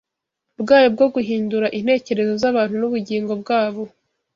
[0.61, 3.83] bwayo bwo guhindura intekerezo z’abantu n’ubugingo bwabo